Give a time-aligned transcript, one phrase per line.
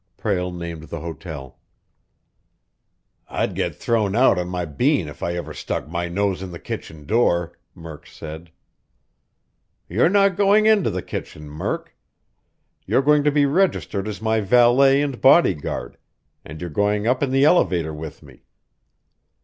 [0.17, 1.59] Prale named the hotel.
[3.27, 6.57] "I'd get thrown out on my bean if I ever stuck my nose in the
[6.57, 8.49] kitchen door," Murk said.
[9.87, 11.95] "You're not going into the kitchen, Murk.
[12.87, 15.97] You're going to be registered as my valet and bodyguard,
[16.43, 18.45] and you're going up in the elevator with me.